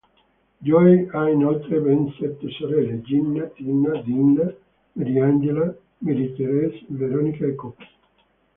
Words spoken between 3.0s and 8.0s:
Gina, Tina, Dina, Mary-Angela, Mary-Therese, Veronica e Cookie.